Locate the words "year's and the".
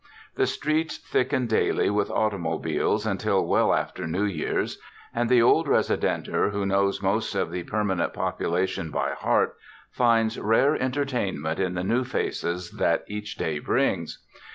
4.25-5.43